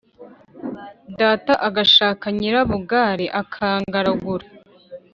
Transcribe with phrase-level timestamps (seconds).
[1.19, 4.45] data agashaka Nyirabugare, akangaragura,